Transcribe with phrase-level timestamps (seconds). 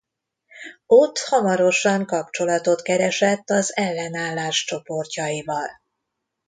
[0.85, 5.69] Ott hamarosan kapcsolatot keresett az ellenállás csoportjaival.